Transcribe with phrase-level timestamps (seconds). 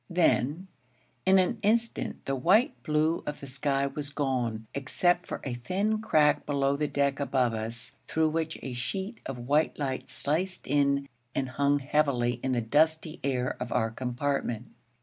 [0.09, 0.67] Then,
[1.27, 6.01] in an instant, the white blue of the sky was gone, except for a thin
[6.01, 11.07] crack below the deck above us, through which a sheet of white light sliced in
[11.35, 14.71] and hung heavily in the dusty air of our compartment.